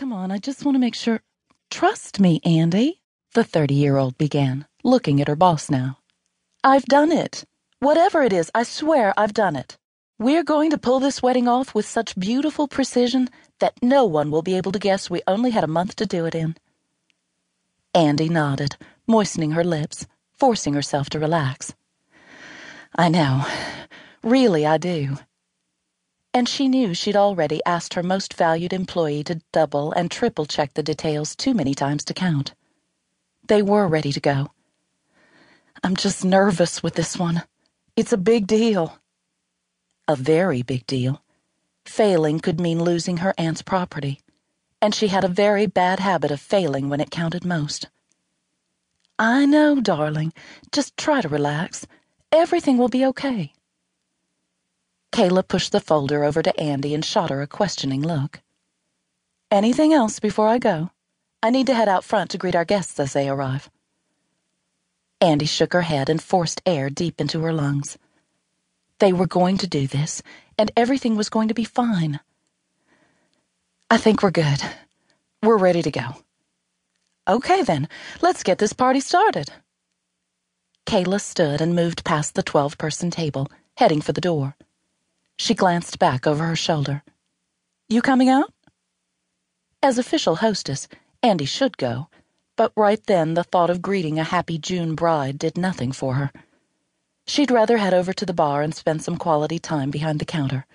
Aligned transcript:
Come 0.00 0.14
on, 0.14 0.30
I 0.30 0.38
just 0.38 0.64
want 0.64 0.76
to 0.76 0.80
make 0.80 0.94
sure. 0.94 1.20
Trust 1.70 2.20
me, 2.20 2.40
Andie, 2.42 3.02
the 3.34 3.44
30 3.44 3.74
year 3.74 3.98
old 3.98 4.16
began, 4.16 4.64
looking 4.82 5.20
at 5.20 5.28
her 5.28 5.36
boss 5.36 5.68
now. 5.68 5.98
I've 6.64 6.86
done 6.86 7.12
it. 7.12 7.44
Whatever 7.80 8.22
it 8.22 8.32
is, 8.32 8.50
I 8.54 8.62
swear 8.62 9.12
I've 9.18 9.34
done 9.34 9.56
it. 9.56 9.76
We're 10.18 10.42
going 10.42 10.70
to 10.70 10.78
pull 10.78 11.00
this 11.00 11.22
wedding 11.22 11.48
off 11.48 11.74
with 11.74 11.84
such 11.84 12.18
beautiful 12.18 12.66
precision 12.66 13.28
that 13.58 13.74
no 13.82 14.06
one 14.06 14.30
will 14.30 14.40
be 14.40 14.56
able 14.56 14.72
to 14.72 14.78
guess 14.78 15.10
we 15.10 15.20
only 15.26 15.50
had 15.50 15.64
a 15.64 15.74
month 15.78 15.96
to 15.96 16.06
do 16.06 16.24
it 16.24 16.34
in. 16.34 16.56
Andie 17.94 18.30
nodded, 18.30 18.78
moistening 19.06 19.50
her 19.50 19.64
lips, 19.64 20.06
forcing 20.32 20.72
herself 20.72 21.10
to 21.10 21.18
relax. 21.18 21.74
I 22.96 23.10
know. 23.10 23.44
Really, 24.22 24.64
I 24.64 24.78
do. 24.78 25.18
And 26.32 26.48
she 26.48 26.68
knew 26.68 26.94
she'd 26.94 27.16
already 27.16 27.60
asked 27.66 27.94
her 27.94 28.02
most 28.02 28.34
valued 28.34 28.72
employee 28.72 29.24
to 29.24 29.42
double 29.52 29.92
and 29.92 30.10
triple 30.10 30.46
check 30.46 30.74
the 30.74 30.82
details 30.82 31.34
too 31.34 31.54
many 31.54 31.74
times 31.74 32.04
to 32.04 32.14
count. 32.14 32.54
They 33.46 33.62
were 33.62 33.88
ready 33.88 34.12
to 34.12 34.20
go. 34.20 34.52
I'm 35.82 35.96
just 35.96 36.24
nervous 36.24 36.82
with 36.82 36.94
this 36.94 37.16
one. 37.16 37.42
It's 37.96 38.12
a 38.12 38.16
big 38.16 38.46
deal. 38.46 38.98
A 40.06 40.14
very 40.14 40.62
big 40.62 40.86
deal. 40.86 41.22
Failing 41.84 42.38
could 42.38 42.60
mean 42.60 42.84
losing 42.84 43.18
her 43.18 43.34
aunt's 43.36 43.62
property, 43.62 44.20
and 44.80 44.94
she 44.94 45.08
had 45.08 45.24
a 45.24 45.28
very 45.28 45.66
bad 45.66 45.98
habit 45.98 46.30
of 46.30 46.40
failing 46.40 46.88
when 46.88 47.00
it 47.00 47.10
counted 47.10 47.44
most. 47.44 47.88
I 49.18 49.46
know, 49.46 49.80
darling. 49.80 50.32
Just 50.70 50.96
try 50.96 51.20
to 51.20 51.28
relax. 51.28 51.86
Everything 52.30 52.78
will 52.78 52.88
be 52.88 53.04
okay. 53.06 53.52
Kayla 55.12 55.46
pushed 55.46 55.72
the 55.72 55.80
folder 55.80 56.24
over 56.24 56.42
to 56.42 56.58
Andie 56.60 56.94
and 56.94 57.04
shot 57.04 57.30
her 57.30 57.42
a 57.42 57.46
questioning 57.46 58.02
look. 58.02 58.40
Anything 59.50 59.92
else 59.92 60.20
before 60.20 60.46
I 60.46 60.58
go? 60.58 60.90
I 61.42 61.50
need 61.50 61.66
to 61.66 61.74
head 61.74 61.88
out 61.88 62.04
front 62.04 62.30
to 62.30 62.38
greet 62.38 62.54
our 62.54 62.64
guests 62.64 63.00
as 63.00 63.12
they 63.12 63.28
arrive. 63.28 63.70
Andie 65.20 65.46
shook 65.46 65.72
her 65.72 65.82
head 65.82 66.08
and 66.08 66.22
forced 66.22 66.62
air 66.64 66.88
deep 66.88 67.20
into 67.20 67.40
her 67.40 67.52
lungs. 67.52 67.98
They 69.00 69.12
were 69.12 69.26
going 69.26 69.58
to 69.58 69.66
do 69.66 69.86
this, 69.86 70.22
and 70.56 70.70
everything 70.76 71.16
was 71.16 71.28
going 71.28 71.48
to 71.48 71.54
be 71.54 71.64
fine. 71.64 72.20
I 73.90 73.96
think 73.96 74.22
we're 74.22 74.30
good. 74.30 74.62
We're 75.42 75.56
ready 75.56 75.82
to 75.82 75.90
go. 75.90 76.06
Okay, 77.26 77.62
then, 77.62 77.88
let's 78.20 78.42
get 78.42 78.58
this 78.58 78.72
party 78.72 79.00
started. 79.00 79.50
Kayla 80.86 81.20
stood 81.20 81.60
and 81.60 81.74
moved 81.74 82.04
past 82.04 82.34
the 82.34 82.42
12 82.42 82.78
person 82.78 83.10
table, 83.10 83.48
heading 83.76 84.00
for 84.00 84.12
the 84.12 84.20
door. 84.20 84.56
She 85.42 85.54
glanced 85.54 85.98
back 85.98 86.26
over 86.26 86.44
her 86.44 86.54
shoulder. 86.54 87.02
You 87.88 88.02
coming 88.02 88.28
out? 88.28 88.52
As 89.82 89.96
official 89.96 90.36
hostess, 90.36 90.86
Andie 91.22 91.46
should 91.46 91.78
go, 91.78 92.08
but 92.56 92.74
right 92.76 93.02
then 93.06 93.32
the 93.32 93.42
thought 93.42 93.70
of 93.70 93.80
greeting 93.80 94.18
a 94.18 94.22
happy 94.22 94.58
June 94.58 94.94
bride 94.94 95.38
did 95.38 95.56
nothing 95.56 95.92
for 95.92 96.16
her. 96.16 96.30
She'd 97.26 97.50
rather 97.50 97.78
head 97.78 97.94
over 97.94 98.12
to 98.12 98.26
the 98.26 98.34
bar 98.34 98.60
and 98.60 98.74
spend 98.74 99.02
some 99.02 99.16
quality 99.16 99.58
time 99.58 99.90
behind 99.90 100.18
the 100.18 100.26
counter. 100.26 100.66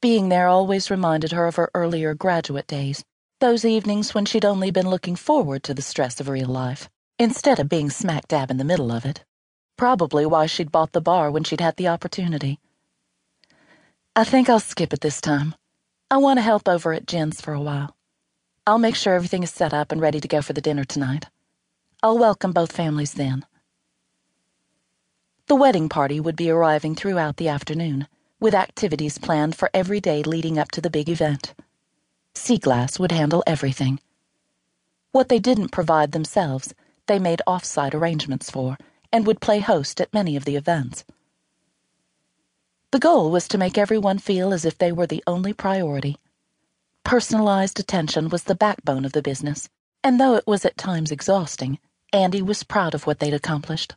Being 0.00 0.30
there 0.30 0.48
always 0.48 0.90
reminded 0.90 1.32
her 1.32 1.46
of 1.46 1.56
her 1.56 1.70
earlier 1.74 2.14
graduate 2.14 2.66
days, 2.66 3.04
those 3.40 3.66
evenings 3.66 4.14
when 4.14 4.24
she'd 4.24 4.46
only 4.46 4.70
been 4.70 4.88
looking 4.88 5.16
forward 5.16 5.62
to 5.64 5.74
the 5.74 5.82
stress 5.82 6.18
of 6.18 6.30
real 6.30 6.48
life, 6.48 6.88
instead 7.18 7.60
of 7.60 7.68
being 7.68 7.90
smack 7.90 8.26
dab 8.26 8.50
in 8.50 8.56
the 8.56 8.64
middle 8.64 8.90
of 8.90 9.04
it. 9.04 9.22
Probably 9.76 10.24
why 10.24 10.46
she'd 10.46 10.72
bought 10.72 10.92
the 10.92 11.02
bar 11.02 11.30
when 11.30 11.44
she'd 11.44 11.60
had 11.60 11.76
the 11.76 11.88
opportunity. 11.88 12.58
I 14.18 14.24
think 14.24 14.48
I'll 14.48 14.60
skip 14.60 14.94
it 14.94 15.02
this 15.02 15.20
time. 15.20 15.54
I 16.10 16.16
want 16.16 16.38
to 16.38 16.42
help 16.42 16.70
over 16.70 16.94
at 16.94 17.06
Jen's 17.06 17.42
for 17.42 17.52
a 17.52 17.60
while. 17.60 17.94
I'll 18.66 18.78
make 18.78 18.94
sure 18.94 19.12
everything 19.12 19.42
is 19.42 19.50
set 19.50 19.74
up 19.74 19.92
and 19.92 20.00
ready 20.00 20.20
to 20.20 20.26
go 20.26 20.40
for 20.40 20.54
the 20.54 20.62
dinner 20.62 20.84
tonight. 20.84 21.26
I'll 22.02 22.16
welcome 22.16 22.52
both 22.52 22.72
families 22.72 23.12
then. 23.12 23.44
The 25.48 25.54
wedding 25.54 25.90
party 25.90 26.18
would 26.18 26.34
be 26.34 26.48
arriving 26.48 26.94
throughout 26.94 27.36
the 27.36 27.48
afternoon, 27.48 28.08
with 28.40 28.54
activities 28.54 29.18
planned 29.18 29.54
for 29.54 29.68
every 29.74 30.00
day 30.00 30.22
leading 30.22 30.58
up 30.58 30.70
to 30.70 30.80
the 30.80 30.88
big 30.88 31.10
event. 31.10 31.52
Seaglass 32.32 32.98
would 32.98 33.12
handle 33.12 33.44
everything. 33.46 34.00
What 35.12 35.28
they 35.28 35.38
didn't 35.38 35.72
provide 35.72 36.12
themselves, 36.12 36.72
they 37.06 37.18
made 37.18 37.42
off-site 37.46 37.94
arrangements 37.94 38.50
for, 38.50 38.78
and 39.12 39.26
would 39.26 39.42
play 39.42 39.58
host 39.58 40.00
at 40.00 40.14
many 40.14 40.36
of 40.36 40.46
the 40.46 40.56
events. 40.56 41.04
The 42.96 43.00
goal 43.00 43.30
was 43.30 43.46
to 43.48 43.58
make 43.58 43.76
everyone 43.76 44.16
feel 44.16 44.54
as 44.54 44.64
if 44.64 44.78
they 44.78 44.90
were 44.90 45.06
the 45.06 45.22
only 45.26 45.52
priority. 45.52 46.16
Personalized 47.04 47.78
attention 47.78 48.30
was 48.30 48.44
the 48.44 48.54
backbone 48.54 49.04
of 49.04 49.12
the 49.12 49.20
business, 49.20 49.68
and 50.02 50.18
though 50.18 50.34
it 50.34 50.46
was 50.46 50.64
at 50.64 50.78
times 50.78 51.10
exhausting, 51.10 51.78
Andie 52.14 52.40
was 52.40 52.62
proud 52.62 52.94
of 52.94 53.06
what 53.06 53.18
they'd 53.18 53.34
accomplished. 53.34 53.94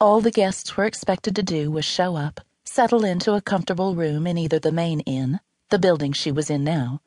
All 0.00 0.20
the 0.20 0.32
guests 0.32 0.76
were 0.76 0.86
expected 0.86 1.36
to 1.36 1.42
do 1.44 1.70
was 1.70 1.84
show 1.84 2.16
up, 2.16 2.40
settle 2.64 3.04
into 3.04 3.34
a 3.34 3.40
comfortable 3.40 3.94
room 3.94 4.26
in 4.26 4.36
either 4.36 4.58
the 4.58 4.72
main 4.72 4.98
inn, 5.02 5.38
the 5.68 5.78
building 5.78 6.12
she 6.12 6.32
was 6.32 6.50
in 6.50 6.64
now, 6.64 7.00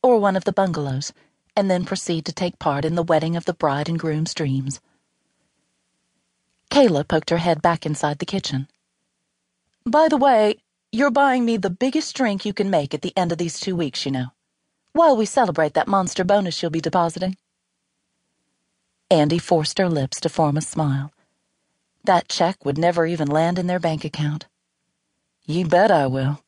or 0.00 0.20
one 0.20 0.36
of 0.36 0.44
the 0.44 0.52
bungalows, 0.52 1.12
and 1.56 1.68
then 1.68 1.84
proceed 1.84 2.24
to 2.26 2.32
take 2.32 2.60
part 2.60 2.84
in 2.84 2.94
the 2.94 3.02
wedding 3.02 3.34
of 3.34 3.46
the 3.46 3.52
bride 3.52 3.88
and 3.88 3.98
groom's 3.98 4.32
dreams. 4.32 4.80
Kayla 6.70 7.08
poked 7.08 7.30
her 7.30 7.38
head 7.38 7.62
back 7.62 7.84
inside 7.84 8.20
the 8.20 8.24
kitchen. 8.24 8.68
By 9.84 10.06
the 10.06 10.16
way, 10.16 10.58
you're 10.90 11.10
buying 11.10 11.44
me 11.44 11.56
the 11.56 11.70
biggest 11.70 12.16
drink 12.16 12.44
you 12.44 12.52
can 12.54 12.70
make 12.70 12.94
at 12.94 13.02
the 13.02 13.16
end 13.16 13.32
of 13.32 13.38
these 13.38 13.60
two 13.60 13.76
weeks, 13.76 14.06
you 14.06 14.12
know, 14.12 14.26
while 14.92 15.16
we 15.16 15.26
celebrate 15.26 15.74
that 15.74 15.88
monster 15.88 16.24
bonus 16.24 16.62
you'll 16.62 16.70
be 16.70 16.80
depositing. 16.80 17.36
Andie 19.10 19.38
forced 19.38 19.78
her 19.78 19.88
lips 19.88 20.20
to 20.20 20.28
form 20.28 20.56
a 20.56 20.62
smile. 20.62 21.12
That 22.04 22.28
check 22.28 22.64
would 22.64 22.78
never 22.78 23.06
even 23.06 23.28
land 23.28 23.58
in 23.58 23.66
their 23.66 23.78
bank 23.80 24.04
account. 24.04 24.46
You 25.46 25.66
bet 25.66 25.90
I 25.90 26.06
will. 26.06 26.42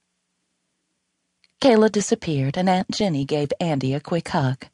Kayla 1.60 1.92
disappeared, 1.92 2.56
and 2.56 2.68
Aunt 2.68 2.90
Jenny 2.90 3.24
gave 3.26 3.52
Andie 3.60 3.94
a 3.94 4.00
quick 4.00 4.28
hug. 4.28 4.66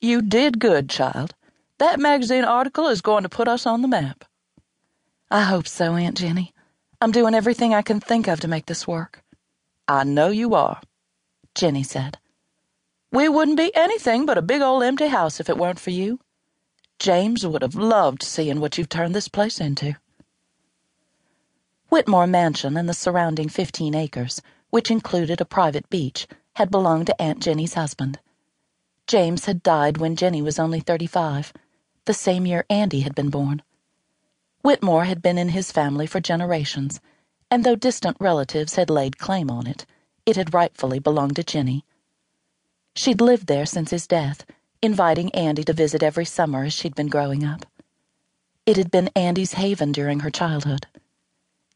You 0.00 0.20
did 0.20 0.60
good, 0.60 0.90
child. 0.90 1.34
That 1.78 1.98
magazine 1.98 2.44
article 2.44 2.88
is 2.88 3.00
going 3.00 3.22
to 3.22 3.28
put 3.28 3.48
us 3.48 3.66
on 3.66 3.82
the 3.82 3.88
map. 3.88 4.24
I 5.30 5.42
hope 5.42 5.66
so, 5.66 5.94
Aunt 5.94 6.16
Jenny. 6.18 6.52
I'm 7.00 7.12
doing 7.12 7.32
everything 7.32 7.72
I 7.72 7.82
can 7.82 8.00
think 8.00 8.26
of 8.26 8.40
to 8.40 8.48
make 8.48 8.66
this 8.66 8.88
work. 8.88 9.22
I 9.86 10.02
know 10.02 10.30
you 10.30 10.54
are, 10.54 10.80
Jenny 11.54 11.84
said. 11.84 12.18
We 13.12 13.28
wouldn't 13.28 13.56
be 13.56 13.70
anything 13.74 14.26
but 14.26 14.36
a 14.36 14.42
big 14.42 14.62
old 14.62 14.82
empty 14.82 15.06
house 15.06 15.38
if 15.38 15.48
it 15.48 15.56
weren't 15.56 15.78
for 15.78 15.90
you. 15.90 16.18
James 16.98 17.46
would 17.46 17.62
have 17.62 17.76
loved 17.76 18.24
seeing 18.24 18.58
what 18.58 18.76
you've 18.76 18.88
turned 18.88 19.14
this 19.14 19.28
place 19.28 19.60
into. 19.60 19.94
Whitmore 21.88 22.26
Mansion 22.26 22.76
and 22.76 22.88
the 22.88 22.94
surrounding 22.94 23.48
15 23.48 23.94
acres, 23.94 24.42
which 24.70 24.90
included 24.90 25.40
a 25.40 25.44
private 25.44 25.88
beach, 25.88 26.26
had 26.56 26.68
belonged 26.68 27.06
to 27.06 27.22
Aunt 27.22 27.40
Jenny's 27.40 27.74
husband. 27.74 28.18
James 29.06 29.44
had 29.44 29.62
died 29.62 29.98
when 29.98 30.16
Jenny 30.16 30.42
was 30.42 30.58
only 30.58 30.80
35, 30.80 31.52
the 32.06 32.12
same 32.12 32.44
year 32.44 32.66
Andie 32.68 33.00
had 33.00 33.14
been 33.14 33.30
born. 33.30 33.62
Whitmore 34.62 35.04
had 35.04 35.22
been 35.22 35.38
in 35.38 35.50
his 35.50 35.72
family 35.72 36.06
for 36.06 36.20
generations, 36.20 37.00
and 37.50 37.64
though 37.64 37.76
distant 37.76 38.16
relatives 38.20 38.74
had 38.74 38.90
laid 38.90 39.18
claim 39.18 39.50
on 39.50 39.66
it, 39.66 39.86
it 40.26 40.36
had 40.36 40.52
rightfully 40.52 40.98
belonged 40.98 41.36
to 41.36 41.44
Jenny. 41.44 41.84
She'd 42.94 43.20
lived 43.20 43.46
there 43.46 43.66
since 43.66 43.90
his 43.90 44.06
death 44.06 44.44
inviting 44.82 45.34
Andie 45.34 45.64
to 45.64 45.72
visit 45.72 46.02
every 46.02 46.24
summer 46.24 46.64
as 46.64 46.72
she'd 46.72 46.94
been 46.94 47.08
growing 47.08 47.44
up. 47.44 47.66
It 48.66 48.76
had 48.76 48.90
been 48.90 49.10
Andie's 49.16 49.54
haven 49.54 49.92
during 49.92 50.20
her 50.20 50.30
childhood. 50.30 50.86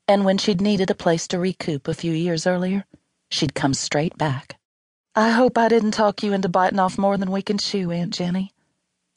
And 0.07 0.25
when 0.25 0.39
she'd 0.39 0.61
needed 0.61 0.91
a 0.91 0.95
place 0.95 1.27
to 1.29 1.39
recoup 1.39 1.89
a 1.89 1.95
few 1.95 2.13
years 2.13 2.47
earlier, 2.47 2.85
she'd 3.31 3.55
come 3.55 3.75
straight 3.75 4.17
back. 4.19 4.59
I 5.15 5.31
hope 5.31 5.59
I 5.59 5.69
didn't 5.69 5.93
talk 5.93 6.23
you 6.23 6.33
into 6.33 6.49
biting 6.49 6.79
off 6.79 6.99
more 6.99 7.17
than 7.17 7.31
we 7.31 7.43
can 7.43 7.59
chew, 7.59 7.91
Aunt 7.91 8.13
Jenny. 8.13 8.53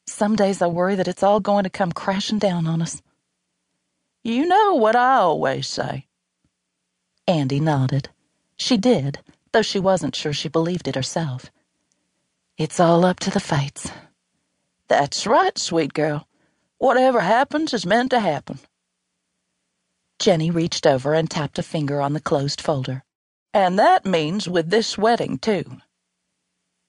Some 0.06 0.36
days 0.36 0.62
I 0.62 0.66
worry 0.68 0.94
that 0.94 1.08
it's 1.08 1.22
all 1.22 1.40
going 1.40 1.64
to 1.64 1.70
come 1.70 1.92
crashing 1.92 2.38
down 2.38 2.66
on 2.66 2.82
us. 2.82 3.02
You 4.26 4.44
know 4.44 4.74
what 4.74 4.96
I 4.96 5.18
always 5.18 5.68
say. 5.68 6.08
Andie 7.28 7.60
nodded. 7.60 8.08
She 8.56 8.76
did, 8.76 9.20
though 9.52 9.62
she 9.62 9.78
wasn't 9.78 10.16
sure 10.16 10.32
she 10.32 10.48
believed 10.48 10.88
it 10.88 10.96
herself. 10.96 11.52
It's 12.58 12.80
all 12.80 13.04
up 13.04 13.20
to 13.20 13.30
the 13.30 13.38
fates. 13.38 13.88
That's 14.88 15.28
right, 15.28 15.56
sweet 15.56 15.94
girl. 15.94 16.26
Whatever 16.78 17.20
happens 17.20 17.72
is 17.72 17.86
meant 17.86 18.10
to 18.10 18.18
happen. 18.18 18.58
Jenny 20.18 20.50
reached 20.50 20.88
over 20.88 21.14
and 21.14 21.30
tapped 21.30 21.60
a 21.60 21.62
finger 21.62 22.00
on 22.00 22.12
the 22.12 22.20
closed 22.20 22.60
folder. 22.60 23.04
And 23.54 23.78
that 23.78 24.04
means 24.04 24.48
with 24.48 24.70
this 24.70 24.98
wedding, 24.98 25.38
too. 25.38 25.78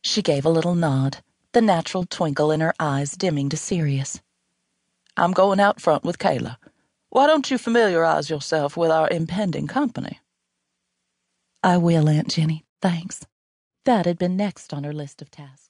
She 0.02 0.24
gave 0.24 0.44
a 0.44 0.50
little 0.50 0.74
nod, 0.74 1.18
the 1.52 1.62
natural 1.62 2.08
twinkle 2.10 2.50
in 2.50 2.62
her 2.62 2.74
eyes 2.80 3.12
dimming 3.12 3.50
to 3.50 3.58
serious. 3.58 4.22
I'm 5.16 5.34
going 5.34 5.60
out 5.60 5.80
front 5.80 6.04
with 6.04 6.18
Kayla. 6.18 6.58
Why 7.18 7.26
don't 7.26 7.50
you 7.50 7.58
familiarize 7.58 8.30
yourself 8.30 8.78
with 8.78 8.92
our 8.92 9.10
impending 9.10 9.66
company? 9.66 10.20
I 11.64 11.78
will, 11.78 12.08
Aunt 12.08 12.30
Jenny. 12.30 12.64
Thanks. 12.80 13.26
That 13.86 14.06
had 14.06 14.20
been 14.20 14.38
next 14.38 14.72
on 14.72 14.84
her 14.84 14.94
list 14.94 15.24
of 15.24 15.32
tasks. 15.32 15.66